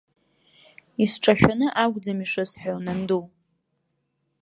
[1.03, 3.23] Исҿашәаны акәӡам ишысҳәо, нанду.